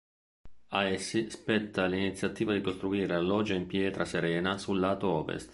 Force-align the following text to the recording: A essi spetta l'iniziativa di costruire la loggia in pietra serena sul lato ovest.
A 0.69 0.83
essi 0.85 1.29
spetta 1.29 1.85
l'iniziativa 1.85 2.53
di 2.53 2.61
costruire 2.61 3.05
la 3.05 3.19
loggia 3.21 3.53
in 3.53 3.67
pietra 3.67 4.03
serena 4.03 4.57
sul 4.57 4.79
lato 4.79 5.07
ovest. 5.07 5.49